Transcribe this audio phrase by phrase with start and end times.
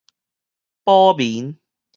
[0.83, 1.59] 補眠